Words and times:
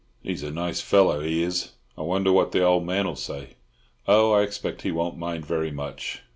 He's 0.23 0.41
a 0.41 0.49
nice 0.49 0.81
fellow, 0.81 1.19
he 1.19 1.43
is! 1.43 1.73
I 1.95 2.01
wonder 2.01 2.31
what 2.31 2.53
the 2.53 2.63
old 2.65 2.87
man'll 2.87 3.15
say?" 3.15 3.49
"Oh, 4.07 4.31
I 4.33 4.41
expect 4.41 4.81
he 4.81 4.91
won't 4.91 5.19
mind 5.19 5.45
very 5.45 5.69
much. 5.69 6.23